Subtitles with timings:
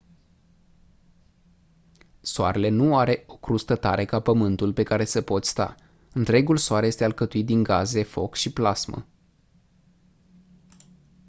[2.21, 5.75] soarele nu are o crustă tare ca pământul pe care să poți sta
[6.13, 9.05] întregul soare este alcătuit din gaze foc și plasmă